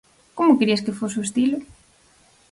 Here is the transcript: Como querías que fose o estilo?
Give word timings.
Como 0.37 0.57
querías 0.59 0.83
que 0.85 0.97
fose 0.99 1.17
o 1.21 1.25
estilo? 1.27 1.57